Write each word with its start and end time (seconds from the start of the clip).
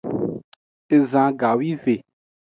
Ezan 0.97 1.31
gawive. 1.39 1.95